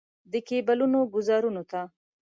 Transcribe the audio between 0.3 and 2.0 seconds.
د کیبلونو ګوزارونو ته.